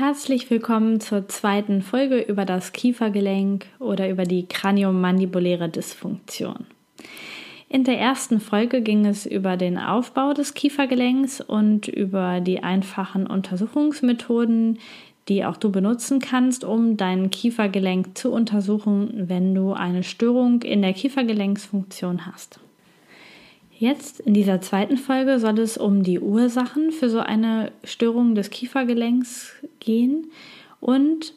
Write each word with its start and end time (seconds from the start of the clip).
Herzlich 0.00 0.48
willkommen 0.48 0.98
zur 0.98 1.28
zweiten 1.28 1.82
Folge 1.82 2.20
über 2.20 2.46
das 2.46 2.72
Kiefergelenk 2.72 3.66
oder 3.78 4.08
über 4.08 4.24
die 4.24 4.46
kraniomandibuläre 4.46 5.68
Dysfunktion. 5.68 6.64
In 7.68 7.84
der 7.84 7.98
ersten 7.98 8.40
Folge 8.40 8.80
ging 8.80 9.04
es 9.04 9.26
über 9.26 9.58
den 9.58 9.76
Aufbau 9.76 10.32
des 10.32 10.54
Kiefergelenks 10.54 11.42
und 11.42 11.86
über 11.86 12.40
die 12.40 12.62
einfachen 12.62 13.26
Untersuchungsmethoden, 13.26 14.78
die 15.28 15.44
auch 15.44 15.58
du 15.58 15.70
benutzen 15.70 16.18
kannst, 16.18 16.64
um 16.64 16.96
dein 16.96 17.28
Kiefergelenk 17.28 18.16
zu 18.16 18.32
untersuchen, 18.32 19.28
wenn 19.28 19.54
du 19.54 19.74
eine 19.74 20.02
Störung 20.02 20.62
in 20.62 20.80
der 20.80 20.94
Kiefergelenksfunktion 20.94 22.24
hast. 22.24 22.58
Jetzt 23.80 24.20
in 24.20 24.34
dieser 24.34 24.60
zweiten 24.60 24.98
Folge 24.98 25.38
soll 25.38 25.58
es 25.58 25.78
um 25.78 26.02
die 26.02 26.20
Ursachen 26.20 26.92
für 26.92 27.08
so 27.08 27.20
eine 27.20 27.72
Störung 27.82 28.34
des 28.34 28.50
Kiefergelenks 28.50 29.54
gehen 29.78 30.26
und 30.80 31.32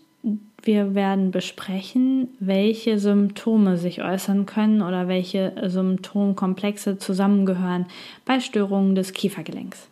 wir 0.62 0.94
werden 0.94 1.32
besprechen, 1.32 2.28
welche 2.42 3.00
Symptome 3.00 3.78
sich 3.78 4.04
äußern 4.04 4.46
können 4.46 4.82
oder 4.82 5.08
welche 5.08 5.54
Symptomkomplexe 5.70 6.98
zusammengehören 6.98 7.86
bei 8.26 8.42
Störungen 8.42 8.96
des 8.96 9.14
Kiefergelenks. 9.14 9.88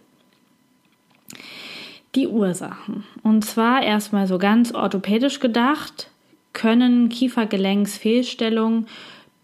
Die 2.15 2.27
Ursachen. 2.27 3.05
Und 3.23 3.45
zwar 3.45 3.81
erstmal 3.81 4.27
so 4.27 4.37
ganz 4.37 4.73
orthopädisch 4.73 5.39
gedacht, 5.39 6.09
können 6.51 7.07
Kiefergelenksfehlstellungen 7.07 8.87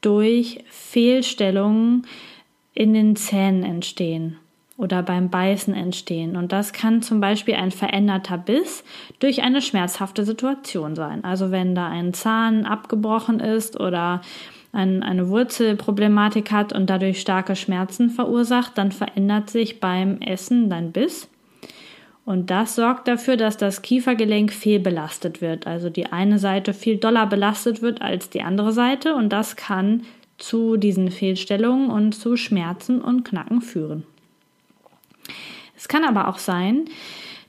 durch 0.02 0.60
Fehlstellungen 0.67 2.06
in 2.78 2.94
den 2.94 3.16
Zähnen 3.16 3.64
entstehen 3.64 4.38
oder 4.78 5.02
beim 5.02 5.31
Beißen 5.31 5.73
entstehen. 5.73 6.36
Und 6.36 6.52
das 6.52 6.73
kann 6.73 7.02
zum 7.02 7.20
Beispiel 7.20 7.56
ein 7.56 7.72
veränderter 7.72 8.38
Biss 8.38 8.83
durch 9.20 9.42
eine 9.42 9.61
schmerzhafte 9.61 10.23
Situation 10.23 10.95
sein. 10.95 11.23
Also 11.23 11.50
wenn 11.50 11.73
da 11.73 11.88
ein 11.88 12.14
Zahn 12.14 12.66
abgebrochen 12.66 13.39
ist 13.39 13.80
oder 13.80 14.22
ein, 14.73 15.02
eine 15.02 15.30
Wurzelproblematik 15.30 16.52
hat 16.52 16.72
und 16.72 16.88
dadurch 16.92 17.20
starke 17.20 17.55
Schmerzen 17.55 18.11
verursacht, 18.11 18.78
dann 18.78 18.92
verändert 18.92 19.50
sich 19.50 19.80
beim 19.80 20.22
Essen 20.22 20.70
dein 20.70 20.92
Biss. 20.92 21.28
Und 22.25 22.52
das 22.52 22.75
sorgt 22.75 23.08
dafür, 23.08 23.38
dass 23.38 23.58
das 23.58 23.81
Kiefergelenk 23.81 24.53
fehlbelastet 24.53 25.42
wird. 25.42 25.66
Also 25.66 25.89
die 25.89 26.08
eine 26.08 26.38
Seite 26.38 26.73
viel 26.73 26.98
doller 26.98 27.25
belastet 27.25 27.81
wird 27.81 28.02
als 28.02 28.30
die 28.30 28.42
andere 28.42 28.73
Seite. 28.73 29.16
Und 29.16 29.30
das 29.30 29.55
kann 29.55 30.03
zu 30.38 30.78
diesen 30.78 31.12
Fehlstellungen 31.12 31.90
und 31.90 32.14
zu 32.14 32.38
Schmerzen 32.38 33.02
und 33.02 33.24
Knacken 33.24 33.62
führen. 33.62 34.04
Es 35.76 35.88
kann 35.88 36.04
aber 36.04 36.28
auch 36.28 36.38
sein, 36.38 36.86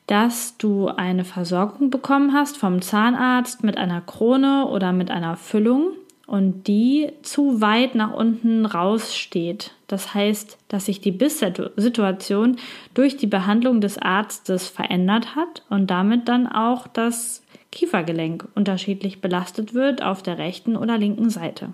dass 0.07 0.57
du 0.57 0.89
eine 0.89 1.25
Versorgung 1.25 1.91
bekommen 1.91 2.33
hast 2.33 2.57
vom 2.57 2.81
Zahnarzt 2.81 3.63
mit 3.63 3.77
einer 3.77 4.01
Krone 4.01 4.67
oder 4.67 4.93
mit 4.93 5.11
einer 5.11 5.37
Füllung 5.37 5.93
und 6.27 6.67
die 6.67 7.11
zu 7.23 7.61
weit 7.61 7.95
nach 7.95 8.13
unten 8.13 8.67
raussteht. 8.67 9.73
Das 9.87 10.13
heißt, 10.15 10.59
dass 10.69 10.87
sich 10.87 11.01
die 11.01 11.11
Bisssituation 11.11 12.57
durch 12.95 13.17
die 13.17 13.27
Behandlung 13.27 13.81
des 13.81 13.99
Arztes 13.99 14.69
verändert 14.69 15.35
hat 15.35 15.63
und 15.71 15.91
damit 15.91 16.29
dann 16.29 16.47
auch 16.47 16.87
das 16.87 17.43
Kiefergelenk 17.73 18.47
unterschiedlich 18.55 19.21
belastet 19.21 19.73
wird 19.75 20.03
auf 20.03 20.23
der 20.23 20.39
rechten 20.39 20.77
oder 20.77 20.99
linken 20.99 21.31
Seite. 21.31 21.71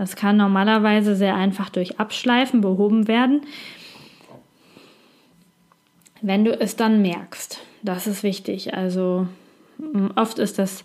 Das 0.00 0.16
kann 0.16 0.38
normalerweise 0.38 1.14
sehr 1.14 1.34
einfach 1.34 1.68
durch 1.68 2.00
Abschleifen 2.00 2.62
behoben 2.62 3.06
werden. 3.06 3.42
Wenn 6.22 6.42
du 6.46 6.58
es 6.58 6.74
dann 6.74 7.02
merkst, 7.02 7.60
das 7.82 8.06
ist 8.06 8.22
wichtig. 8.22 8.72
Also 8.72 9.26
oft 10.16 10.38
ist 10.38 10.58
das 10.58 10.84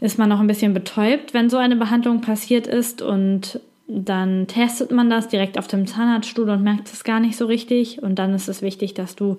ist 0.00 0.18
man 0.18 0.28
noch 0.28 0.40
ein 0.40 0.46
bisschen 0.46 0.74
betäubt, 0.74 1.32
wenn 1.32 1.48
so 1.48 1.56
eine 1.56 1.76
Behandlung 1.76 2.20
passiert 2.20 2.66
ist 2.66 3.00
und 3.00 3.58
dann 3.88 4.46
testet 4.48 4.90
man 4.90 5.08
das 5.08 5.28
direkt 5.28 5.58
auf 5.58 5.66
dem 5.66 5.86
Zahnarztstuhl 5.86 6.50
und 6.50 6.62
merkt 6.62 6.92
es 6.92 7.04
gar 7.04 7.20
nicht 7.20 7.38
so 7.38 7.46
richtig 7.46 8.02
und 8.02 8.18
dann 8.18 8.34
ist 8.34 8.48
es 8.48 8.60
wichtig, 8.60 8.92
dass 8.92 9.16
du 9.16 9.38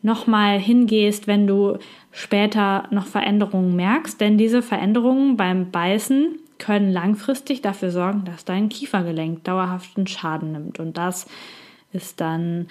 nochmal 0.00 0.58
hingehst, 0.58 1.26
wenn 1.26 1.46
du 1.46 1.76
später 2.12 2.84
noch 2.90 3.04
Veränderungen 3.04 3.76
merkst, 3.76 4.18
denn 4.18 4.38
diese 4.38 4.62
Veränderungen 4.62 5.36
beim 5.36 5.70
Beißen 5.70 6.38
können 6.58 6.92
langfristig 6.92 7.62
dafür 7.62 7.90
sorgen, 7.90 8.24
dass 8.24 8.44
dein 8.44 8.68
Kiefergelenk 8.68 9.44
dauerhaften 9.44 10.06
Schaden 10.06 10.52
nimmt. 10.52 10.80
Und 10.80 10.96
das 10.96 11.26
ist 11.92 12.20
dann 12.20 12.68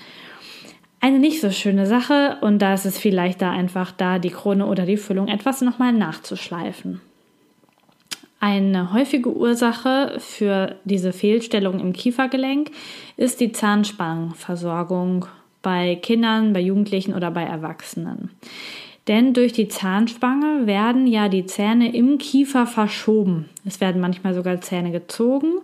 eine 0.99 1.19
nicht 1.19 1.41
so 1.41 1.51
schöne 1.51 1.85
Sache 1.85 2.37
und 2.41 2.59
da 2.59 2.73
ist 2.73 2.85
es 2.85 2.97
vielleicht 2.97 3.41
da 3.41 3.51
einfach 3.51 3.91
da, 3.91 4.19
die 4.19 4.31
Krone 4.31 4.65
oder 4.65 4.85
die 4.85 4.97
Füllung 4.97 5.27
etwas 5.27 5.61
nochmal 5.61 5.93
nachzuschleifen. 5.93 7.01
Eine 8.39 8.93
häufige 8.93 9.35
Ursache 9.35 10.15
für 10.19 10.75
diese 10.85 11.11
Fehlstellung 11.11 11.79
im 11.79 11.93
Kiefergelenk 11.93 12.69
ist 13.15 13.39
die 13.39 13.51
Zahnspangenversorgung 13.51 15.25
bei 15.63 15.95
Kindern, 15.95 16.53
bei 16.53 16.59
Jugendlichen 16.59 17.15
oder 17.15 17.31
bei 17.31 17.43
Erwachsenen. 17.43 18.29
Denn 19.07 19.33
durch 19.33 19.53
die 19.53 19.69
Zahnspange 19.69 20.67
werden 20.67 21.07
ja 21.07 21.29
die 21.29 21.45
Zähne 21.45 21.95
im 21.95 22.17
Kiefer 22.17 22.65
verschoben. 22.65 23.45
Es 23.65 23.79
werden 23.79 24.01
manchmal 24.01 24.33
sogar 24.33 24.59
Zähne 24.59 24.91
gezogen, 24.91 25.59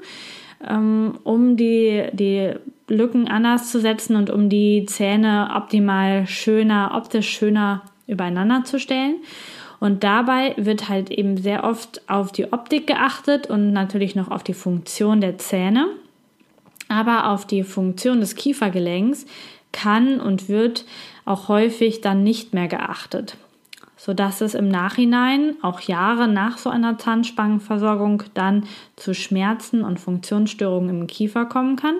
ähm, 0.67 1.15
um 1.23 1.57
die, 1.57 2.05
die 2.13 2.53
Lücken 2.87 3.27
anders 3.27 3.71
zu 3.71 3.81
setzen 3.81 4.15
und 4.15 4.29
um 4.29 4.49
die 4.49 4.85
Zähne 4.85 5.51
optimal 5.55 6.25
schöner, 6.27 6.91
optisch 6.95 7.29
schöner 7.29 7.81
übereinander 8.07 8.63
zu 8.63 8.79
stellen. 8.79 9.15
Und 9.79 10.05
dabei 10.05 10.53
wird 10.55 10.87
halt 10.87 11.11
eben 11.11 11.35
sehr 11.35 11.65
oft 11.65 12.01
auf 12.09 12.31
die 12.31 12.53
Optik 12.53 12.87
geachtet 12.87 13.49
und 13.49 13.73
natürlich 13.73 14.15
noch 14.15 14.31
auf 14.31 14.43
die 14.43 14.53
Funktion 14.53 15.19
der 15.19 15.37
Zähne. 15.37 15.87
Aber 16.87 17.29
auf 17.31 17.45
die 17.45 17.63
Funktion 17.63 18.21
des 18.21 18.35
Kiefergelenks 18.35 19.25
kann 19.73 20.21
und 20.21 20.47
wird 20.47 20.85
auch 21.25 21.49
häufig 21.49 21.99
dann 21.99 22.23
nicht 22.23 22.53
mehr 22.53 22.69
geachtet, 22.69 23.35
sodass 23.97 24.39
es 24.39 24.53
im 24.53 24.69
Nachhinein, 24.69 25.55
auch 25.61 25.81
Jahre 25.81 26.29
nach 26.29 26.57
so 26.57 26.69
einer 26.69 26.97
Zahnspangenversorgung, 26.97 28.23
dann 28.33 28.63
zu 28.95 29.13
Schmerzen 29.13 29.83
und 29.83 29.99
Funktionsstörungen 29.99 31.01
im 31.01 31.07
Kiefer 31.07 31.45
kommen 31.45 31.75
kann, 31.75 31.95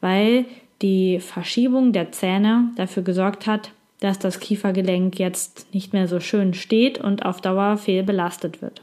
weil 0.00 0.46
die 0.82 1.20
Verschiebung 1.20 1.92
der 1.92 2.10
Zähne 2.10 2.70
dafür 2.76 3.04
gesorgt 3.04 3.46
hat, 3.46 3.70
dass 4.00 4.18
das 4.18 4.40
Kiefergelenk 4.40 5.18
jetzt 5.18 5.72
nicht 5.72 5.92
mehr 5.92 6.08
so 6.08 6.20
schön 6.20 6.52
steht 6.52 6.98
und 6.98 7.24
auf 7.24 7.40
Dauer 7.40 7.78
fehlbelastet 7.78 8.60
wird. 8.60 8.82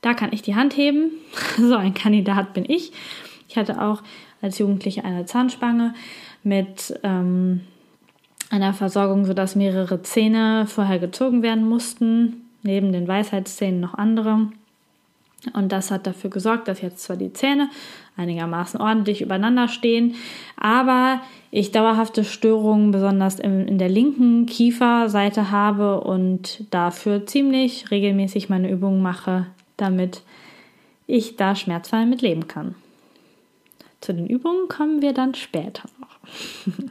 Da 0.00 0.14
kann 0.14 0.32
ich 0.32 0.42
die 0.42 0.54
Hand 0.54 0.76
heben. 0.76 1.10
So 1.58 1.76
ein 1.76 1.94
Kandidat 1.94 2.54
bin 2.54 2.64
ich. 2.68 2.92
Ich 3.48 3.56
hatte 3.56 3.80
auch 3.80 4.02
als 4.40 4.58
Jugendliche 4.58 5.04
eine 5.04 5.24
Zahnspange 5.26 5.94
mit 6.42 6.98
ähm, 7.02 7.60
einer 8.50 8.74
Versorgung, 8.74 9.24
sodass 9.24 9.56
mehrere 9.56 10.02
Zähne 10.02 10.66
vorher 10.66 10.98
gezogen 10.98 11.42
werden 11.42 11.68
mussten, 11.68 12.48
neben 12.62 12.92
den 12.92 13.08
Weisheitszähnen 13.08 13.80
noch 13.80 13.94
andere. 13.94 14.48
Und 15.54 15.72
das 15.72 15.90
hat 15.90 16.06
dafür 16.06 16.30
gesorgt, 16.30 16.68
dass 16.68 16.82
jetzt 16.82 17.02
zwar 17.02 17.16
die 17.16 17.32
Zähne 17.32 17.68
einigermaßen 18.16 18.80
ordentlich 18.80 19.22
übereinander 19.22 19.68
stehen, 19.68 20.14
aber 20.56 21.20
ich 21.50 21.72
dauerhafte 21.72 22.24
Störungen 22.24 22.92
besonders 22.92 23.40
in, 23.40 23.66
in 23.66 23.78
der 23.78 23.88
linken 23.88 24.46
Kieferseite 24.46 25.50
habe 25.50 26.00
und 26.00 26.64
dafür 26.70 27.26
ziemlich 27.26 27.90
regelmäßig 27.90 28.48
meine 28.48 28.70
Übungen 28.70 29.02
mache, 29.02 29.46
damit 29.76 30.22
ich 31.06 31.36
da 31.36 31.56
schmerzfrei 31.56 32.06
mit 32.06 32.22
leben 32.22 32.46
kann. 32.46 32.74
Zu 34.00 34.14
den 34.14 34.26
Übungen 34.26 34.68
kommen 34.68 35.02
wir 35.02 35.12
dann 35.12 35.34
später 35.34 35.88
noch. 36.00 36.11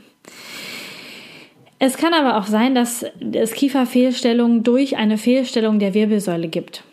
es 1.80 1.98
kann 1.98 2.14
aber 2.14 2.38
auch 2.38 2.46
sein, 2.46 2.76
dass 2.76 3.06
es 3.34 3.54
Kieferfehlstellungen 3.54 4.64
durch 4.64 4.98
eine 4.98 5.18
Fehlstellung 5.18 5.80
der 5.80 5.94
Wirbelsäule 5.94 6.48
gibt. 6.48 6.84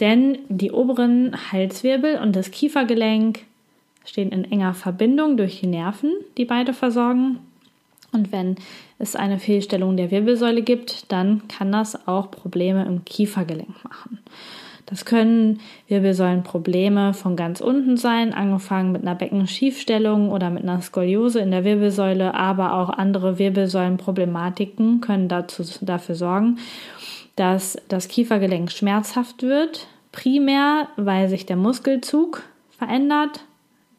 Denn 0.00 0.38
die 0.48 0.70
oberen 0.70 1.36
Halswirbel 1.52 2.18
und 2.18 2.36
das 2.36 2.50
Kiefergelenk 2.50 3.40
stehen 4.04 4.30
in 4.30 4.44
enger 4.44 4.74
Verbindung 4.74 5.36
durch 5.36 5.60
die 5.60 5.66
Nerven, 5.66 6.12
die 6.36 6.44
beide 6.44 6.72
versorgen. 6.72 7.40
Und 8.12 8.32
wenn 8.32 8.56
es 8.98 9.16
eine 9.16 9.38
Fehlstellung 9.38 9.96
der 9.96 10.10
Wirbelsäule 10.10 10.62
gibt, 10.62 11.12
dann 11.12 11.46
kann 11.48 11.72
das 11.72 12.08
auch 12.08 12.30
Probleme 12.30 12.86
im 12.86 13.04
Kiefergelenk 13.04 13.84
machen. 13.84 14.18
Das 14.88 15.04
können 15.04 15.60
Wirbelsäulenprobleme 15.88 17.12
von 17.12 17.36
ganz 17.36 17.60
unten 17.60 17.98
sein, 17.98 18.32
angefangen 18.32 18.90
mit 18.90 19.02
einer 19.02 19.14
Beckenschiefstellung 19.14 20.30
oder 20.30 20.48
mit 20.48 20.62
einer 20.62 20.80
Skoliose 20.80 21.40
in 21.40 21.50
der 21.50 21.64
Wirbelsäule, 21.64 22.32
aber 22.32 22.72
auch 22.72 22.88
andere 22.88 23.38
Wirbelsäulenproblematiken 23.38 25.02
können 25.02 25.28
dazu, 25.28 25.62
dafür 25.82 26.14
sorgen, 26.14 26.58
dass 27.36 27.76
das 27.88 28.08
Kiefergelenk 28.08 28.72
schmerzhaft 28.72 29.42
wird, 29.42 29.88
primär 30.10 30.88
weil 30.96 31.28
sich 31.28 31.44
der 31.44 31.56
Muskelzug 31.56 32.42
verändert, 32.70 33.44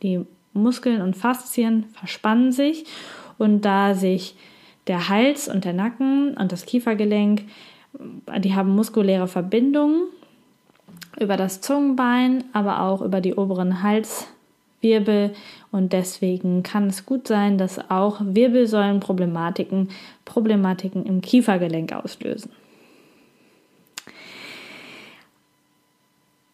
die 0.01 0.25
Muskeln 0.53 1.03
und 1.03 1.15
Faszien 1.15 1.85
verspannen 1.93 2.51
sich 2.51 2.85
und 3.37 3.61
da 3.61 3.93
sich 3.93 4.35
der 4.87 5.07
Hals 5.07 5.47
und 5.47 5.65
der 5.65 5.73
Nacken 5.73 6.35
und 6.35 6.51
das 6.51 6.65
Kiefergelenk, 6.65 7.43
die 8.39 8.55
haben 8.55 8.73
muskuläre 8.73 9.27
Verbindungen 9.27 10.01
über 11.19 11.37
das 11.37 11.61
Zungenbein, 11.61 12.43
aber 12.53 12.81
auch 12.81 13.01
über 13.01 13.21
die 13.21 13.35
oberen 13.35 13.83
Halswirbel 13.83 15.33
und 15.71 15.93
deswegen 15.93 16.63
kann 16.63 16.87
es 16.87 17.05
gut 17.05 17.27
sein, 17.27 17.57
dass 17.57 17.89
auch 17.89 18.19
Wirbelsäulenproblematiken 18.21 19.89
Problematiken 20.25 21.05
im 21.05 21.21
Kiefergelenk 21.21 21.93
auslösen. 21.93 22.51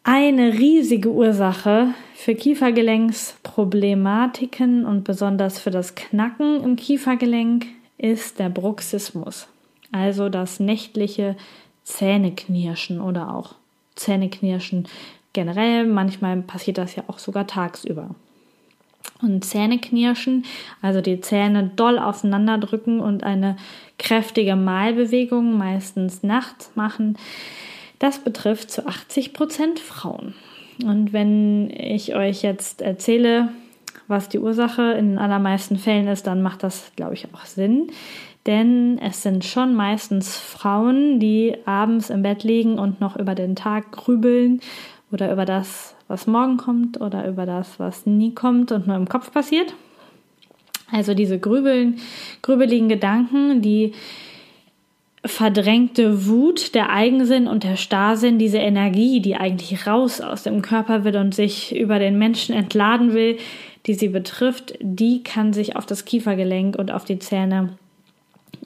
Eine 0.08 0.52
riesige 0.52 1.10
Ursache 1.10 1.88
für 2.14 2.36
Kiefergelenksproblematiken 2.36 4.84
und 4.84 5.02
besonders 5.02 5.58
für 5.58 5.70
das 5.70 5.96
Knacken 5.96 6.62
im 6.62 6.76
Kiefergelenk 6.76 7.66
ist 7.98 8.38
der 8.38 8.48
Bruxismus, 8.48 9.48
also 9.90 10.28
das 10.28 10.60
nächtliche 10.60 11.34
Zähneknirschen 11.82 13.00
oder 13.00 13.34
auch 13.34 13.56
Zähneknirschen 13.96 14.86
generell. 15.32 15.86
Manchmal 15.86 16.42
passiert 16.42 16.78
das 16.78 16.94
ja 16.96 17.04
auch 17.08 17.18
sogar 17.18 17.46
tagsüber. 17.46 18.14
Und 19.22 19.44
Zähneknirschen, 19.44 20.44
also 20.82 21.00
die 21.00 21.20
Zähne 21.20 21.70
doll 21.74 21.98
aufeinander 21.98 22.58
drücken 22.58 23.00
und 23.00 23.24
eine 23.24 23.56
kräftige 23.98 24.56
Malbewegung, 24.56 25.56
meistens 25.56 26.22
nachts 26.22 26.70
machen, 26.74 27.16
das 27.98 28.18
betrifft 28.18 28.70
zu 28.70 28.86
80 28.86 29.32
Prozent 29.32 29.78
Frauen. 29.78 30.34
Und 30.84 31.12
wenn 31.12 31.70
ich 31.70 32.14
euch 32.14 32.42
jetzt 32.42 32.82
erzähle, 32.82 33.48
was 34.08 34.28
die 34.28 34.38
Ursache 34.38 34.92
in 34.92 35.10
den 35.10 35.18
allermeisten 35.18 35.78
Fällen 35.78 36.08
ist, 36.08 36.26
dann 36.26 36.42
macht 36.42 36.62
das, 36.62 36.92
glaube 36.96 37.14
ich, 37.14 37.26
auch 37.32 37.46
Sinn. 37.46 37.90
Denn 38.46 38.98
es 38.98 39.22
sind 39.22 39.44
schon 39.44 39.74
meistens 39.74 40.36
Frauen, 40.36 41.18
die 41.18 41.56
abends 41.64 42.10
im 42.10 42.22
Bett 42.22 42.44
liegen 42.44 42.78
und 42.78 43.00
noch 43.00 43.16
über 43.16 43.34
den 43.34 43.56
Tag 43.56 43.90
grübeln 43.90 44.60
oder 45.10 45.32
über 45.32 45.44
das, 45.44 45.96
was 46.06 46.28
morgen 46.28 46.56
kommt 46.56 47.00
oder 47.00 47.28
über 47.28 47.44
das, 47.44 47.80
was 47.80 48.06
nie 48.06 48.34
kommt 48.34 48.70
und 48.70 48.86
nur 48.86 48.96
im 48.96 49.08
Kopf 49.08 49.32
passiert. 49.32 49.74
Also 50.92 51.14
diese 51.14 51.40
grübeln, 51.40 51.98
grübeligen 52.42 52.88
Gedanken, 52.88 53.60
die 53.60 53.92
verdrängte 55.24 56.26
Wut, 56.26 56.76
der 56.76 56.90
Eigensinn 56.90 57.48
und 57.48 57.64
der 57.64 57.74
Starrsinn, 57.76 58.38
diese 58.38 58.58
Energie, 58.58 59.20
die 59.20 59.34
eigentlich 59.34 59.88
raus 59.88 60.20
aus 60.20 60.44
dem 60.44 60.62
Körper 60.62 61.02
will 61.02 61.16
und 61.16 61.34
sich 61.34 61.74
über 61.74 61.98
den 61.98 62.16
Menschen 62.16 62.54
entladen 62.54 63.12
will, 63.12 63.38
die 63.86 63.94
sie 63.94 64.08
betrifft, 64.08 64.74
die 64.80 65.24
kann 65.24 65.52
sich 65.52 65.74
auf 65.74 65.86
das 65.86 66.04
Kiefergelenk 66.04 66.76
und 66.76 66.92
auf 66.92 67.04
die 67.04 67.18
Zähne 67.18 67.76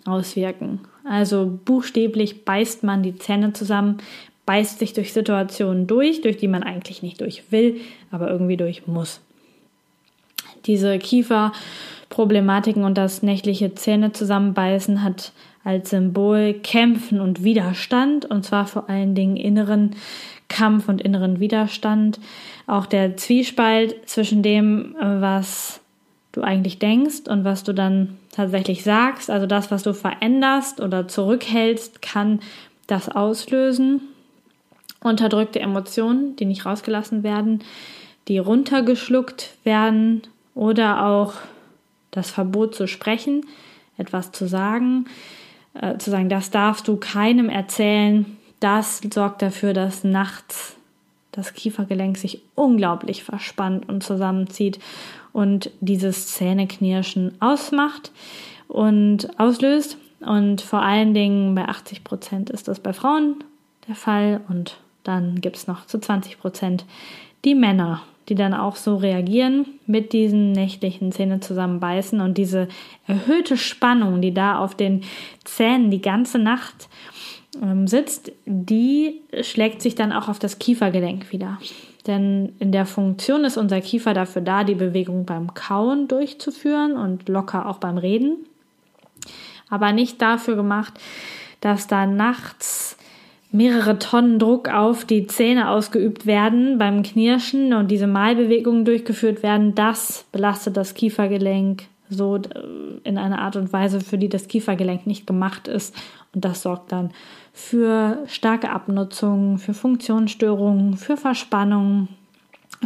auswirken. 0.05 0.81
Also 1.05 1.59
buchstäblich 1.65 2.45
beißt 2.45 2.83
man 2.85 3.03
die 3.03 3.17
Zähne 3.17 3.53
zusammen, 3.53 3.99
beißt 4.47 4.79
sich 4.79 4.93
durch 4.93 5.13
Situationen 5.13 5.87
durch, 5.87 6.23
durch 6.23 6.37
die 6.37 6.49
man 6.49 6.63
eigentlich 6.63 7.03
nicht 7.03 7.21
durch 7.21 7.51
will, 7.51 7.81
aber 8.11 8.31
irgendwie 8.31 8.57
durch 8.57 8.87
muss. 8.87 9.21
Diese 10.67 10.99
Kieferproblematiken 10.99 12.85
und 12.85 12.99
das 12.99 13.23
nächtliche 13.23 13.75
Zähne 13.75 14.13
zusammenbeißen 14.13 15.03
hat 15.03 15.33
als 15.65 15.91
Symbol 15.91 16.55
Kämpfen 16.55 17.21
und 17.21 17.45
Widerstand, 17.45 18.25
und 18.25 18.45
zwar 18.45 18.67
vor 18.67 18.89
allen 18.89 19.15
Dingen 19.15 19.37
inneren 19.37 19.97
Kampf 20.49 20.89
und 20.89 21.01
inneren 21.01 21.39
Widerstand. 21.39 22.19
Auch 22.67 22.87
der 22.87 23.17
Zwiespalt 23.17 24.09
zwischen 24.09 24.43
dem, 24.43 24.97
was 24.99 25.80
du 26.33 26.43
eigentlich 26.43 26.79
denkst 26.79 27.29
und 27.29 27.45
was 27.45 27.65
du 27.65 27.73
dann 27.73 28.19
tatsächlich 28.33 28.85
sagst, 28.85 29.31
also 29.31 29.47
das, 29.47 29.71
was 29.71 29.83
du 29.83 29.95
veränderst 29.95 30.81
oder 30.81 31.09
zurückhältst, 31.09 32.03
kann 32.03 32.41
das 32.87 33.09
auslösen. 33.09 34.01
Unterdrückte 35.03 35.61
Emotionen, 35.61 36.37
die 36.37 36.45
nicht 36.45 36.67
rausgelassen 36.67 37.23
werden, 37.23 37.65
die 38.29 38.39
runtergeschluckt 38.39 39.57
werden 39.65 40.23
oder 40.55 41.07
auch 41.07 41.35
das 42.11 42.31
Verbot 42.31 42.75
zu 42.75 42.87
sprechen, 42.87 43.47
etwas 43.97 44.33
zu 44.33 44.47
sagen, 44.47 45.07
äh, 45.75 45.97
zu 45.99 46.11
sagen, 46.11 46.29
das 46.29 46.51
darfst 46.51 46.87
du 46.89 46.97
keinem 46.97 47.49
erzählen, 47.49 48.37
das 48.61 49.01
sorgt 49.13 49.43
dafür, 49.43 49.73
dass 49.73 50.05
nachts 50.05 50.77
das 51.41 51.55
Kiefergelenk 51.55 52.19
sich 52.19 52.43
unglaublich 52.55 53.25
verspannt 53.25 53.89
und 53.89 54.03
zusammenzieht 54.03 54.79
und 55.33 55.71
dieses 55.81 56.29
Zähneknirschen 56.35 57.41
ausmacht 57.41 58.13
und 58.69 59.39
auslöst. 59.41 59.97
Und 60.21 60.61
vor 60.61 60.83
allen 60.83 61.15
Dingen 61.15 61.55
bei 61.55 61.67
80 61.67 62.05
Prozent 62.05 62.51
ist 62.51 62.69
das 62.69 62.79
bei 62.81 62.93
Frauen 62.93 63.43
der 63.89 63.95
Fall 63.95 64.43
und 64.49 64.77
dann 65.03 65.41
gibt 65.41 65.57
es 65.57 65.67
noch 65.67 65.87
zu 65.87 65.99
20 65.99 66.39
Prozent 66.39 66.85
die 67.47 67.55
Männer, 67.55 68.03
die 68.29 68.35
dann 68.35 68.53
auch 68.53 68.77
so 68.77 68.97
reagieren 68.97 69.65
mit 69.87 70.13
diesen 70.13 70.53
nächtlichen 70.53 71.11
Zähne 71.11 71.41
zusammenbeißen 71.41 72.21
und 72.21 72.37
diese 72.37 72.69
erhöhte 73.07 73.57
Spannung, 73.57 74.21
die 74.21 74.35
da 74.35 74.59
auf 74.59 74.75
den 74.75 75.03
Zähnen 75.45 75.91
die 75.91 76.03
ganze 76.03 76.39
Nacht 76.39 76.91
sitzt, 77.87 78.33
die 78.47 79.23
schlägt 79.43 79.83
sich 79.83 79.95
dann 79.95 80.13
auch 80.13 80.29
auf 80.29 80.39
das 80.39 80.59
Kiefergelenk 80.59 81.33
wieder. 81.33 81.59
Denn 82.07 82.55
in 82.59 82.73
der 82.73 82.87
Funktion 82.87 83.45
ist 83.45 83.57
unser 83.57 83.81
Kiefer 83.81 84.15
dafür 84.15 84.43
da, 84.43 84.65
die 84.65 84.75
Bewegung 84.75 85.27
beim 85.27 85.53
Kauen 85.55 86.09
durchzuführen 86.09 86.97
und 86.97 87.29
locker 87.29 87.67
auch 87.67 87.79
beim 87.79 87.99
Reden. 87.99 88.37
Aber 89.69 89.93
nicht 89.93 90.23
dafür 90.23 90.57
gemacht, 90.57 90.95
dass 91.61 91.87
da 91.87 92.07
nachts 92.07 92.97
mehrere 93.53 93.99
Tonnen 93.99 94.39
Druck 94.39 94.69
auf 94.69 95.05
die 95.05 95.27
Zähne 95.27 95.71
ausgeübt 95.71 96.25
werden 96.25 96.79
beim 96.79 97.03
Knirschen 97.03 97.75
und 97.75 97.89
diese 97.89 98.07
Malbewegungen 98.07 98.85
durchgeführt 98.85 99.43
werden. 99.43 99.75
Das 99.75 100.25
belastet 100.33 100.77
das 100.77 100.95
Kiefergelenk 100.95 101.83
so 102.09 102.37
äh, 102.37 102.41
in 103.05 103.19
einer 103.19 103.41
Art 103.41 103.57
und 103.57 103.73
Weise, 103.73 104.01
für 104.01 104.19
die 104.19 104.29
das 104.29 104.49
Kiefergelenk 104.49 105.07
nicht 105.07 105.27
gemacht 105.27 105.69
ist. 105.69 105.95
Und 106.35 106.45
das 106.45 106.63
sorgt 106.63 106.93
dann 106.93 107.11
für 107.53 108.25
starke 108.27 108.71
Abnutzung, 108.71 109.59
für 109.59 109.75
Funktionsstörungen, 109.75 110.97
für 110.97 111.17
Verspannungen, 111.17 112.09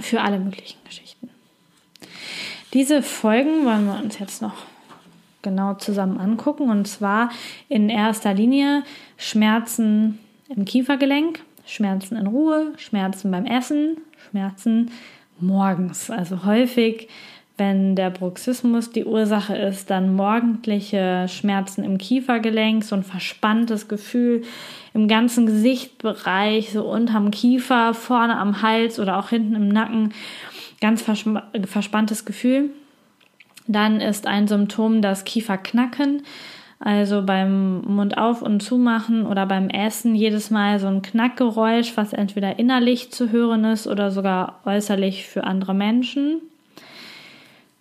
für 0.01 0.21
alle 0.21 0.39
möglichen 0.39 0.79
Geschichten. 0.85 1.31
Diese 2.73 3.03
Folgen 3.03 3.65
wollen 3.65 3.87
wir 3.87 4.03
uns 4.03 4.19
jetzt 4.19 4.43
noch 4.43 4.55
genau 5.43 5.75
zusammen 5.75 6.19
angucken. 6.19 6.71
Und 6.71 6.89
zwar 6.89 7.31
in 7.69 7.89
erster 7.89 8.35
Linie 8.35 8.83
Schmerzen 9.17 10.19
im 10.49 10.65
Kiefergelenk, 10.65 11.41
Schmerzen 11.65 12.17
in 12.17 12.27
Ruhe, 12.27 12.73
Schmerzen 12.77 13.31
beim 13.31 13.47
Essen, 13.47 13.99
Schmerzen 14.29 14.91
morgens. 15.39 16.11
Also 16.11 16.45
häufig 16.45 17.09
wenn 17.57 17.95
der 17.95 18.11
Bruxismus 18.11 18.91
die 18.91 19.05
Ursache 19.05 19.57
ist, 19.57 19.89
dann 19.89 20.15
morgendliche 20.15 21.27
Schmerzen 21.29 21.85
im 21.85 21.99
Kiefergelenk, 21.99 22.83
so 22.83 22.97
ein 22.97 23.05
verspanntes 23.05 23.87
Gefühl 23.87 24.43
im 24.93 25.07
ganzen 25.07 25.47
Gesichtbereich, 25.47 26.73
so 26.73 26.83
unterm 26.85 27.31
Kiefer, 27.31 27.95
vorne 27.95 28.39
am 28.39 28.61
Hals 28.61 28.99
oder 28.99 29.19
auch 29.19 29.29
hinten 29.29 29.55
im 29.55 29.69
Nacken, 29.69 30.13
ganz 30.81 31.03
verspanntes 31.03 32.25
Gefühl. 32.25 32.71
Dann 33.69 34.01
ist 34.01 34.27
ein 34.27 34.49
Symptom 34.49 35.01
das 35.01 35.25
Kieferknacken, 35.25 36.23
also 36.81 37.23
beim 37.23 37.83
Mund 37.83 38.19
auf 38.19 38.43
und 38.43 38.65
zumachen 38.65 39.27
oder 39.27 39.47
beim 39.47 39.71
Essen 39.71 40.17
jedes 40.17 40.51
Mal 40.51 40.81
so 40.81 40.89
ein 40.89 41.03
Knackgeräusch, 41.03 41.97
was 41.97 42.13
entweder 42.13 42.59
innerlich 42.59 43.13
zu 43.13 43.31
hören 43.31 43.65
ist 43.65 43.87
oder 43.87 44.11
sogar 44.11 44.61
äußerlich 44.65 45.27
für 45.27 45.45
andere 45.45 45.73
Menschen. 45.73 46.43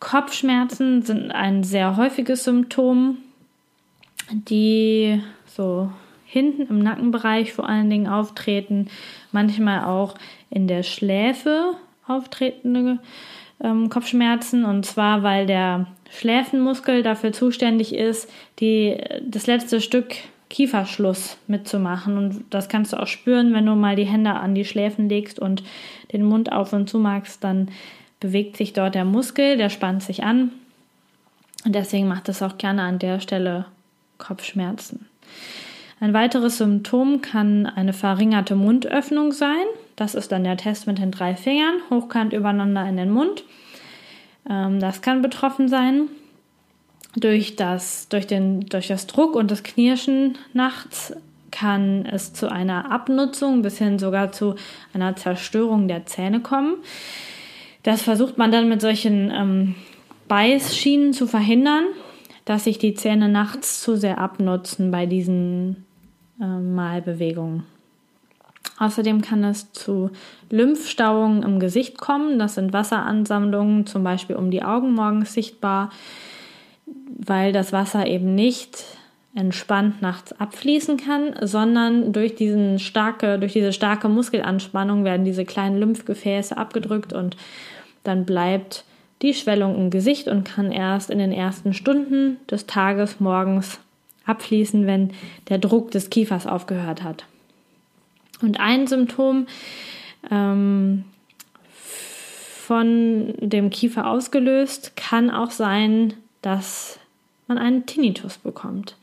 Kopfschmerzen 0.03 1.01
sind 1.01 1.31
ein 1.31 1.63
sehr 1.63 1.95
häufiges 1.95 2.43
Symptom, 2.43 3.19
die 4.31 5.21
so 5.47 5.89
hinten 6.25 6.63
im 6.63 6.79
Nackenbereich 6.79 7.53
vor 7.53 7.69
allen 7.69 7.89
Dingen 7.89 8.07
auftreten, 8.07 8.89
manchmal 9.31 9.85
auch 9.85 10.15
in 10.49 10.67
der 10.67 10.83
Schläfe 10.83 11.75
auftretende 12.05 12.99
ähm, 13.63 13.87
Kopfschmerzen 13.87 14.65
und 14.65 14.85
zwar 14.85 15.23
weil 15.23 15.45
der 15.45 15.87
Schläfenmuskel 16.09 17.01
dafür 17.01 17.31
zuständig 17.31 17.95
ist, 17.95 18.29
die, 18.59 18.97
das 19.25 19.47
letzte 19.47 19.79
Stück 19.79 20.15
Kieferschluss 20.49 21.37
mitzumachen. 21.47 22.17
Und 22.17 22.43
das 22.49 22.67
kannst 22.67 22.91
du 22.91 22.97
auch 22.97 23.07
spüren, 23.07 23.53
wenn 23.53 23.65
du 23.65 23.73
mal 23.73 23.95
die 23.95 24.03
Hände 24.03 24.31
an 24.31 24.53
die 24.53 24.65
Schläfen 24.65 25.07
legst 25.07 25.39
und 25.39 25.63
den 26.11 26.23
Mund 26.23 26.51
auf 26.51 26.73
und 26.73 26.89
zu 26.89 26.99
magst, 26.99 27.43
dann 27.43 27.69
bewegt 28.23 28.55
sich 28.55 28.71
dort 28.71 28.95
der 28.95 29.03
Muskel, 29.03 29.57
der 29.57 29.69
spannt 29.69 30.01
sich 30.01 30.23
an. 30.23 30.51
Und 31.65 31.75
deswegen 31.75 32.07
macht 32.07 32.29
es 32.29 32.41
auch 32.41 32.57
gerne 32.57 32.83
an 32.83 32.97
der 32.97 33.19
Stelle 33.19 33.65
Kopfschmerzen. 34.17 35.07
Ein 35.99 36.13
weiteres 36.13 36.57
Symptom 36.57 37.21
kann 37.21 37.65
eine 37.65 37.91
verringerte 37.91 38.55
Mundöffnung 38.55 39.33
sein. 39.33 39.65
Das 39.97 40.15
ist 40.15 40.31
dann 40.31 40.45
der 40.45 40.55
Test 40.55 40.87
mit 40.87 40.99
den 40.99 41.11
drei 41.11 41.35
Fingern, 41.35 41.75
hochkant 41.89 42.31
übereinander 42.31 42.87
in 42.87 42.95
den 42.95 43.11
Mund. 43.11 43.43
Ähm, 44.49 44.79
das 44.79 45.01
kann 45.01 45.21
betroffen 45.21 45.67
sein. 45.67 46.07
Durch 47.17 47.57
das, 47.57 48.07
durch, 48.07 48.25
den, 48.25 48.61
durch 48.67 48.87
das 48.87 49.05
Druck 49.05 49.35
und 49.35 49.51
das 49.51 49.63
Knirschen 49.63 50.37
nachts 50.53 51.13
kann 51.51 52.05
es 52.05 52.33
zu 52.33 52.49
einer 52.49 52.89
Abnutzung 52.89 53.61
bis 53.61 53.77
hin 53.77 53.99
sogar 53.99 54.31
zu 54.31 54.55
einer 54.93 55.15
Zerstörung 55.17 55.89
der 55.89 56.05
Zähne 56.05 56.39
kommen. 56.39 56.75
Das 57.83 58.01
versucht 58.01 58.37
man 58.37 58.51
dann 58.51 58.69
mit 58.69 58.81
solchen 58.81 59.29
ähm, 59.31 59.75
Beißschienen 60.27 61.13
zu 61.13 61.27
verhindern, 61.27 61.85
dass 62.45 62.63
sich 62.63 62.77
die 62.77 62.93
Zähne 62.93 63.29
nachts 63.29 63.81
zu 63.81 63.95
sehr 63.95 64.17
abnutzen 64.17 64.91
bei 64.91 65.05
diesen 65.05 65.85
äh, 66.41 66.45
Malbewegungen. 66.45 67.63
Außerdem 68.79 69.21
kann 69.21 69.43
es 69.43 69.71
zu 69.71 70.09
Lymphstauungen 70.49 71.43
im 71.43 71.59
Gesicht 71.59 71.97
kommen. 71.97 72.39
Das 72.39 72.55
sind 72.55 72.73
Wasseransammlungen, 72.73 73.85
zum 73.85 74.03
Beispiel 74.03 74.35
um 74.35 74.49
die 74.49 74.63
Augen 74.63 74.93
morgens 74.93 75.33
sichtbar, 75.33 75.91
weil 76.85 77.53
das 77.53 77.71
Wasser 77.71 78.07
eben 78.07 78.33
nicht 78.33 78.83
entspannt 79.35 80.01
nachts 80.01 80.39
abfließen 80.39 80.97
kann, 80.97 81.35
sondern 81.41 82.13
durch, 82.13 82.35
diesen 82.35 82.79
starke, 82.79 83.39
durch 83.39 83.53
diese 83.53 83.73
starke 83.73 84.07
Muskelanspannung 84.07 85.03
werden 85.03 85.25
diese 85.25 85.43
kleinen 85.43 85.77
Lymphgefäße 85.79 86.55
abgedrückt 86.55 87.13
und 87.13 87.35
dann 88.03 88.25
bleibt 88.25 88.85
die 89.21 89.33
Schwellung 89.33 89.75
im 89.75 89.89
Gesicht 89.89 90.27
und 90.27 90.43
kann 90.43 90.71
erst 90.71 91.09
in 91.09 91.17
den 91.17 91.31
ersten 91.31 91.73
Stunden 91.73 92.37
des 92.49 92.67
Tages 92.67 93.19
morgens 93.19 93.79
abfließen, 94.25 94.85
wenn 94.85 95.11
der 95.49 95.57
Druck 95.57 95.91
des 95.91 96.09
Kiefers 96.09 96.47
aufgehört 96.47 97.03
hat. 97.03 97.25
Und 98.41 98.59
ein 98.59 98.87
Symptom 98.87 99.47
ähm, 100.29 101.05
von 101.71 103.33
dem 103.39 103.69
Kiefer 103.69 104.07
ausgelöst 104.07 104.95
kann 104.95 105.29
auch 105.29 105.51
sein, 105.51 106.13
dass 106.41 106.99
man 107.47 107.57
einen 107.57 107.85
Tinnitus 107.85 108.37
bekommt. 108.37 108.97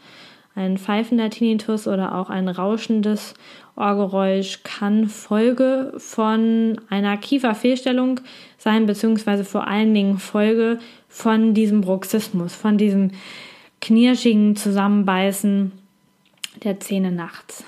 Ein 0.54 0.78
pfeifender 0.78 1.30
Tinnitus 1.30 1.86
oder 1.86 2.16
auch 2.16 2.28
ein 2.28 2.48
rauschendes 2.48 3.34
Ohrgeräusch 3.76 4.62
kann 4.64 5.08
Folge 5.08 5.92
von 5.96 6.80
einer 6.90 7.16
Kieferfehlstellung 7.16 8.20
sein, 8.58 8.86
beziehungsweise 8.86 9.44
vor 9.44 9.68
allen 9.68 9.94
Dingen 9.94 10.18
Folge 10.18 10.80
von 11.08 11.54
diesem 11.54 11.82
Bruxismus, 11.82 12.54
von 12.54 12.78
diesem 12.78 13.12
knirschigen 13.80 14.56
Zusammenbeißen 14.56 15.72
der 16.64 16.80
Zähne 16.80 17.12
nachts. 17.12 17.64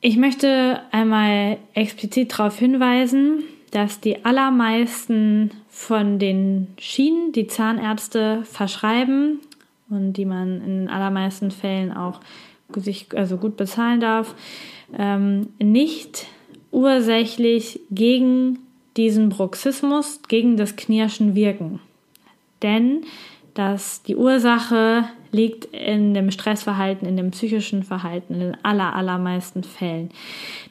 Ich 0.00 0.16
möchte 0.16 0.80
einmal 0.92 1.58
explizit 1.74 2.32
darauf 2.32 2.58
hinweisen, 2.58 3.42
dass 3.72 4.00
die 4.00 4.24
allermeisten 4.24 5.50
von 5.68 6.20
den 6.20 6.68
Schienen, 6.78 7.32
die 7.32 7.48
Zahnärzte 7.48 8.44
verschreiben 8.44 9.40
und 9.90 10.14
die 10.14 10.24
man 10.24 10.60
in 10.60 10.80
den 10.80 10.88
allermeisten 10.88 11.50
Fällen 11.50 11.92
auch 11.92 12.20
sich 12.74 13.06
also 13.14 13.36
gut 13.36 13.56
bezahlen 13.56 14.00
darf, 14.00 14.34
ähm, 14.96 15.48
nicht 15.58 16.26
ursächlich 16.70 17.80
gegen 17.90 18.58
diesen 18.96 19.28
Bruxismus, 19.28 20.20
gegen 20.28 20.56
das 20.56 20.76
Knirschen 20.76 21.34
wirken. 21.34 21.80
Denn 22.62 23.04
dass 23.56 24.02
die 24.02 24.16
Ursache 24.16 25.04
liegt 25.32 25.64
in 25.66 26.12
dem 26.12 26.30
Stressverhalten, 26.30 27.08
in 27.08 27.16
dem 27.16 27.30
psychischen 27.30 27.84
Verhalten, 27.84 28.34
in 28.34 28.40
den 28.40 28.56
aller, 28.62 28.94
allermeisten 28.94 29.64
Fällen. 29.64 30.10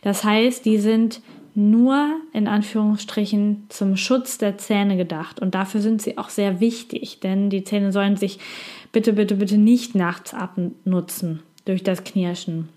Das 0.03 0.23
heißt, 0.23 0.65
die 0.65 0.77
sind 0.77 1.21
nur 1.55 2.19
in 2.33 2.47
Anführungsstrichen 2.47 3.65
zum 3.69 3.97
Schutz 3.97 4.37
der 4.37 4.57
Zähne 4.57 4.97
gedacht. 4.97 5.39
Und 5.39 5.55
dafür 5.55 5.81
sind 5.81 6.01
sie 6.01 6.17
auch 6.17 6.29
sehr 6.29 6.59
wichtig, 6.59 7.19
denn 7.19 7.49
die 7.49 7.63
Zähne 7.63 7.91
sollen 7.91 8.17
sich 8.17 8.39
bitte, 8.91 9.13
bitte, 9.13 9.35
bitte 9.35 9.57
nicht 9.57 9.95
nachts 9.95 10.33
abnutzen 10.33 11.41
durch 11.65 11.83
das 11.83 12.03
Knirschen. 12.03 12.69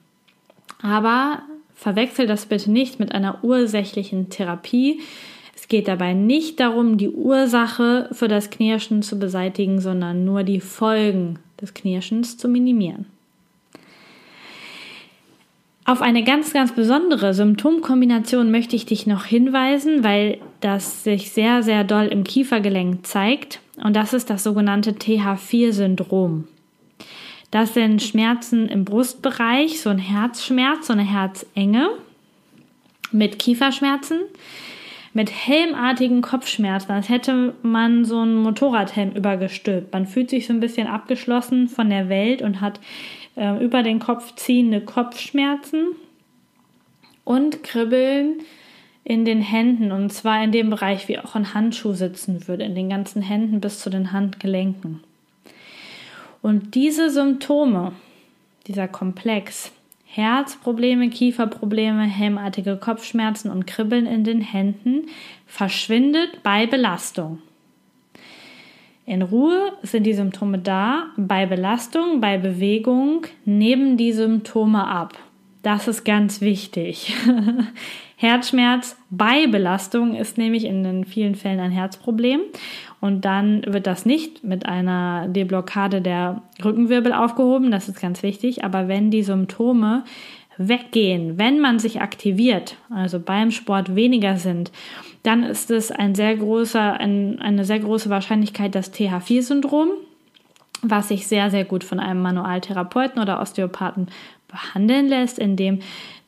Aber 0.80 1.42
verwechsel 1.74 2.26
das 2.26 2.46
bitte 2.46 2.70
nicht 2.70 3.00
mit 3.00 3.12
einer 3.12 3.42
ursächlichen 3.44 4.30
Therapie, 4.30 5.00
es 5.60 5.66
geht 5.66 5.88
dabei 5.88 6.14
nicht 6.14 6.60
darum, 6.60 6.98
die 6.98 7.10
Ursache 7.10 8.08
für 8.12 8.28
das 8.28 8.48
Knirschen 8.48 9.02
zu 9.02 9.18
beseitigen, 9.18 9.80
sondern 9.80 10.24
nur 10.24 10.44
die 10.44 10.60
Folgen 10.60 11.40
des 11.60 11.74
Knirschens 11.74 12.38
zu 12.38 12.48
minimieren. 12.48 13.06
Auf 15.88 16.02
eine 16.02 16.22
ganz, 16.22 16.52
ganz 16.52 16.72
besondere 16.72 17.32
Symptomkombination 17.32 18.50
möchte 18.50 18.76
ich 18.76 18.84
dich 18.84 19.06
noch 19.06 19.24
hinweisen, 19.24 20.04
weil 20.04 20.36
das 20.60 21.02
sich 21.02 21.30
sehr, 21.30 21.62
sehr 21.62 21.82
doll 21.82 22.08
im 22.08 22.24
Kiefergelenk 22.24 23.06
zeigt. 23.06 23.60
Und 23.82 23.96
das 23.96 24.12
ist 24.12 24.28
das 24.28 24.44
sogenannte 24.44 24.90
TH4-Syndrom. 24.90 26.46
Das 27.50 27.72
sind 27.72 28.02
Schmerzen 28.02 28.68
im 28.68 28.84
Brustbereich, 28.84 29.80
so 29.80 29.88
ein 29.88 29.96
Herzschmerz, 29.96 30.88
so 30.88 30.92
eine 30.92 31.10
Herzenge 31.10 31.88
mit 33.10 33.38
Kieferschmerzen 33.38 34.18
mit 35.14 35.32
helmartigen 35.32 36.22
Kopfschmerzen, 36.22 36.92
als 36.92 37.08
hätte 37.08 37.54
man 37.62 38.04
so 38.04 38.20
einen 38.20 38.36
Motorradhelm 38.36 39.12
übergestülpt. 39.12 39.92
Man 39.92 40.06
fühlt 40.06 40.30
sich 40.30 40.46
so 40.46 40.52
ein 40.52 40.60
bisschen 40.60 40.86
abgeschlossen 40.86 41.68
von 41.68 41.90
der 41.90 42.08
Welt 42.08 42.42
und 42.42 42.60
hat 42.60 42.78
äh, 43.38 43.64
über 43.64 43.82
den 43.82 44.00
Kopf 44.00 44.34
ziehende 44.34 44.80
Kopfschmerzen 44.80 45.96
und 47.24 47.62
Kribbeln 47.62 48.40
in 49.04 49.24
den 49.24 49.40
Händen 49.40 49.92
und 49.92 50.12
zwar 50.12 50.42
in 50.42 50.52
dem 50.52 50.70
Bereich, 50.70 51.08
wie 51.08 51.18
auch 51.18 51.34
ein 51.34 51.54
Handschuh 51.54 51.94
sitzen 51.94 52.46
würde, 52.46 52.64
in 52.64 52.74
den 52.74 52.90
ganzen 52.90 53.22
Händen 53.22 53.60
bis 53.60 53.80
zu 53.80 53.88
den 53.88 54.12
Handgelenken. 54.12 55.00
Und 56.42 56.74
diese 56.74 57.10
Symptome, 57.10 57.92
dieser 58.66 58.86
Komplex, 58.86 59.72
Herzprobleme, 60.04 61.10
Kieferprobleme, 61.10 62.02
helmartige 62.02 62.76
Kopfschmerzen 62.76 63.50
und 63.50 63.66
Kribbeln 63.66 64.06
in 64.06 64.24
den 64.24 64.40
Händen 64.40 65.06
verschwindet 65.46 66.42
bei 66.42 66.66
Belastung. 66.66 67.40
In 69.08 69.22
Ruhe 69.22 69.72
sind 69.80 70.02
die 70.02 70.12
Symptome 70.12 70.58
da, 70.58 71.06
bei 71.16 71.46
Belastung, 71.46 72.20
bei 72.20 72.36
Bewegung 72.36 73.22
nehmen 73.46 73.96
die 73.96 74.12
Symptome 74.12 74.86
ab. 74.86 75.14
Das 75.62 75.88
ist 75.88 76.04
ganz 76.04 76.42
wichtig. 76.42 77.16
Herzschmerz 78.16 78.98
bei 79.08 79.46
Belastung 79.46 80.14
ist 80.14 80.36
nämlich 80.36 80.66
in 80.66 81.06
vielen 81.06 81.36
Fällen 81.36 81.58
ein 81.58 81.70
Herzproblem 81.70 82.40
und 83.00 83.24
dann 83.24 83.62
wird 83.64 83.86
das 83.86 84.04
nicht 84.04 84.44
mit 84.44 84.66
einer 84.66 85.26
Deblockade 85.28 86.02
der 86.02 86.42
Rückenwirbel 86.62 87.14
aufgehoben, 87.14 87.70
das 87.70 87.88
ist 87.88 88.02
ganz 88.02 88.22
wichtig, 88.22 88.62
aber 88.62 88.88
wenn 88.88 89.10
die 89.10 89.22
Symptome 89.22 90.04
weggehen, 90.58 91.38
wenn 91.38 91.60
man 91.60 91.78
sich 91.78 92.00
aktiviert, 92.00 92.76
also 92.90 93.20
beim 93.20 93.50
Sport 93.50 93.94
weniger 93.94 94.36
sind, 94.36 94.70
dann 95.22 95.42
ist 95.42 95.70
es 95.70 95.90
ein 95.90 96.14
sehr 96.14 96.36
großer, 96.36 96.94
ein, 96.94 97.40
eine 97.40 97.64
sehr 97.64 97.78
große 97.78 98.10
Wahrscheinlichkeit 98.10 98.74
das 98.74 98.92
TH4-Syndrom, 98.92 99.90
was 100.82 101.08
sich 101.08 101.26
sehr, 101.26 101.50
sehr 101.50 101.64
gut 101.64 101.84
von 101.84 102.00
einem 102.00 102.22
Manualtherapeuten 102.22 103.20
oder 103.20 103.40
Osteopathen 103.40 104.08
behandeln 104.48 105.08
lässt, 105.08 105.38
indem 105.38 105.80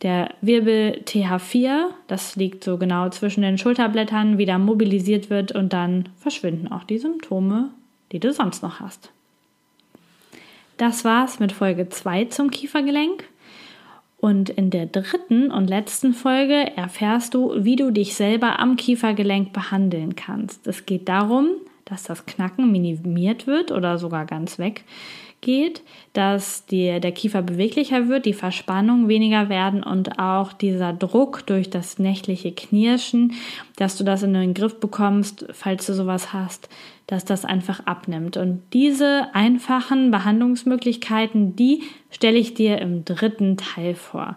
der 0.03 0.31
Wirbel 0.41 1.03
TH4, 1.05 1.87
das 2.07 2.37
liegt 2.37 2.65
so 2.65 2.79
genau 2.79 3.09
zwischen 3.11 3.43
den 3.43 3.59
Schulterblättern, 3.59 4.39
wieder 4.39 4.59
mobilisiert 4.59 5.31
wird 5.31 5.53
und 5.53 5.73
dann 5.73 6.09
verschwinden 6.19 6.69
auch 6.69 6.85
die 6.85 6.99
Symptome, 6.99 7.71
die 8.13 8.19
du 8.19 8.33
sonst 8.33 8.63
noch 8.63 8.81
hast. 8.81 9.11
Das 10.79 11.05
war's 11.05 11.41
mit 11.41 11.53
Folge 11.53 11.89
2 11.91 12.27
zum 12.27 12.51
Kiefergelenk. 12.51 13.25
Und 14.21 14.51
in 14.51 14.71
der 14.71 14.87
dritten 14.87 15.51
und 15.51 15.69
letzten 15.69 16.13
Folge 16.13 16.77
erfährst 16.77 17.33
du, 17.35 17.65
wie 17.65 17.77
du 17.77 17.91
dich 17.91 18.15
selber 18.15 18.61
am 18.61 18.77
Kiefergelenk 18.77 19.53
behandeln 19.53 20.15
kannst. 20.15 20.67
Es 20.67 20.85
geht 20.85 21.09
darum, 21.09 21.49
dass 21.87 22.05
das 22.05 22.27
Knacken 22.27 22.71
minimiert 22.71 23.47
wird 23.47 23.73
oder 23.73 23.99
sogar 23.99 24.27
ganz 24.27 24.59
weg 24.59 24.85
geht, 25.41 25.83
dass 26.13 26.67
die, 26.67 27.01
der 27.01 27.13
Kiefer 27.13 27.43
beweglicher 27.43 28.09
wird, 28.09 28.27
die 28.27 28.35
Verspannung 28.35 29.09
weniger 29.09 29.49
werden 29.49 29.83
und 29.83 30.19
auch 30.19 30.53
dieser 30.53 30.93
Druck 30.93 31.47
durch 31.47 31.71
das 31.71 31.99
nächtliche 31.99 32.53
Knirschen, 32.53 33.33
dass 33.77 33.97
du 33.97 34.05
das 34.05 34.23
in 34.23 34.35
den 34.35 34.55
Griff 34.55 34.81
bekommst, 34.81 35.47
falls 35.53 35.87
du 35.87 35.95
sowas 35.95 36.33
hast, 36.33 36.69
dass 37.07 37.25
das 37.25 37.45
einfach 37.45 37.87
abnimmt. 37.87 38.37
Und 38.37 38.63
diese 38.73 39.29
einfachen 39.33 40.11
Behandlungsmöglichkeiten, 40.11 41.57
die 41.57 41.83
stelle 42.11 42.39
ich 42.39 42.55
dir 42.55 42.79
im 42.79 43.05
dritten 43.05 43.57
Teil 43.57 43.95
vor. 43.95 44.37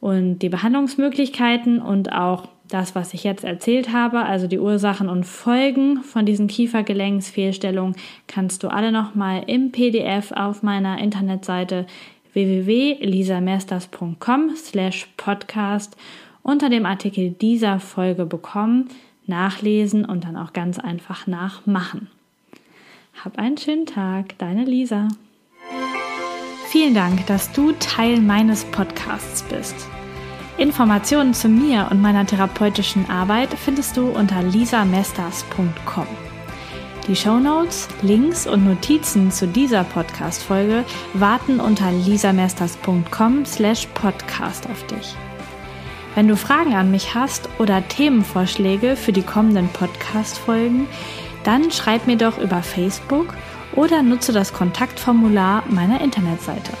Und 0.00 0.40
die 0.40 0.50
Behandlungsmöglichkeiten 0.50 1.80
und 1.80 2.12
auch 2.12 2.48
das, 2.68 2.94
was 2.94 3.14
ich 3.14 3.24
jetzt 3.24 3.44
erzählt 3.44 3.92
habe, 3.92 4.24
also 4.24 4.46
die 4.46 4.58
Ursachen 4.58 5.08
und 5.08 5.24
Folgen 5.24 6.02
von 6.02 6.26
diesen 6.26 6.46
Kiefergelenksfehlstellungen, 6.46 7.96
kannst 8.26 8.62
du 8.62 8.68
alle 8.68 8.92
nochmal 8.92 9.44
im 9.46 9.70
PDF 9.70 10.32
auf 10.32 10.62
meiner 10.62 10.98
Internetseite 10.98 11.86
www.lisamesters.com 12.32 14.56
slash 14.56 15.08
podcast 15.16 15.96
unter 16.42 16.68
dem 16.68 16.84
Artikel 16.86 17.30
dieser 17.30 17.80
Folge 17.80 18.26
bekommen, 18.26 18.88
nachlesen 19.26 20.04
und 20.04 20.24
dann 20.24 20.36
auch 20.36 20.52
ganz 20.52 20.78
einfach 20.78 21.26
nachmachen. 21.26 22.08
Hab 23.24 23.38
einen 23.38 23.56
schönen 23.56 23.86
Tag, 23.86 24.36
deine 24.38 24.64
Lisa. 24.64 25.08
Vielen 26.68 26.94
Dank, 26.94 27.26
dass 27.26 27.52
du 27.52 27.72
Teil 27.72 28.20
meines 28.20 28.64
Podcasts 28.64 29.42
bist. 29.44 29.88
Informationen 30.56 31.34
zu 31.34 31.48
mir 31.48 31.88
und 31.90 32.00
meiner 32.00 32.24
therapeutischen 32.24 33.10
Arbeit 33.10 33.48
findest 33.54 33.96
du 33.96 34.08
unter 34.08 34.42
lisamesters.com. 34.42 36.06
Die 37.08 37.16
Shownotes, 37.16 37.88
Links 38.02 38.46
und 38.46 38.64
Notizen 38.64 39.30
zu 39.30 39.46
dieser 39.46 39.84
Podcast-Folge 39.84 40.84
warten 41.12 41.60
unter 41.60 41.90
lisamesters.com 41.92 43.44
slash 43.44 43.86
podcast 43.94 44.66
auf 44.70 44.86
dich. 44.86 45.14
Wenn 46.14 46.28
du 46.28 46.36
Fragen 46.36 46.74
an 46.74 46.92
mich 46.92 47.14
hast 47.14 47.48
oder 47.58 47.86
Themenvorschläge 47.88 48.94
für 48.94 49.12
die 49.12 49.22
kommenden 49.22 49.68
Podcast-Folgen, 49.68 50.86
dann 51.42 51.72
schreib 51.72 52.06
mir 52.06 52.16
doch 52.16 52.38
über 52.38 52.62
Facebook 52.62 53.34
oder 53.74 54.02
nutze 54.02 54.32
das 54.32 54.52
Kontaktformular 54.52 55.64
meiner 55.68 56.00
Internetseite. 56.00 56.72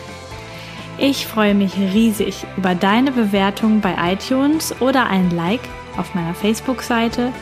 Ich 0.96 1.26
freue 1.26 1.54
mich 1.54 1.76
riesig 1.76 2.46
über 2.56 2.74
deine 2.74 3.10
Bewertung 3.10 3.80
bei 3.80 4.12
iTunes 4.12 4.80
oder 4.80 5.06
ein 5.06 5.30
Like 5.30 5.60
auf 5.96 6.14
meiner 6.14 6.34
Facebook-Seite 6.34 7.32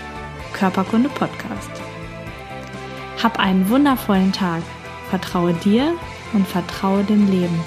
Körperkunde 0.55 1.11
Podcast. 1.11 1.71
Hab 3.23 3.39
einen 3.39 3.69
wundervollen 3.69 4.33
Tag. 4.33 4.63
Vertraue 5.11 5.53
dir 5.53 5.93
und 6.33 6.49
vertraue 6.49 7.05
dem 7.05 7.31
Leben. 7.31 7.61